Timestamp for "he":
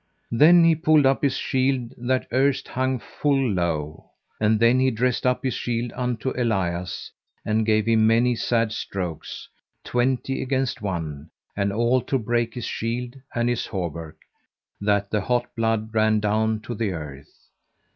0.63-0.73, 4.79-4.89